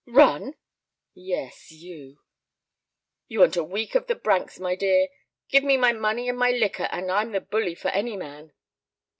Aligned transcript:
"Run!" 0.07 0.55
"Yes, 1.13 1.71
you." 1.71 2.17
"You 3.27 3.41
want 3.41 3.55
a 3.55 3.63
week 3.63 3.93
of 3.93 4.07
the 4.07 4.15
branks, 4.15 4.59
my 4.59 4.73
dear. 4.75 5.09
Give 5.49 5.63
me 5.63 5.77
my 5.77 5.91
money 5.93 6.27
and 6.27 6.39
my 6.39 6.49
liquor, 6.49 6.89
and 6.91 7.11
I'm 7.11 7.33
the 7.33 7.39
bully 7.39 7.75
for 7.75 7.89
any 7.89 8.17
man." 8.17 8.51